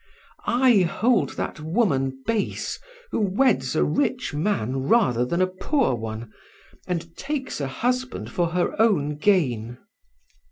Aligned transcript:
I 0.47 0.79
hold 0.79 1.37
that 1.37 1.59
woman 1.59 2.23
base 2.25 2.79
who 3.11 3.19
weds 3.19 3.75
a 3.75 3.83
rich 3.83 4.33
man 4.33 4.77
rather 4.77 5.23
than 5.23 5.43
a 5.43 5.53
poor 5.61 5.93
one, 5.93 6.31
and 6.87 7.15
takes 7.15 7.61
a 7.61 7.67
husband 7.67 8.31
for 8.31 8.47
her 8.47 8.81
own 8.81 9.17
gain. 9.17 9.77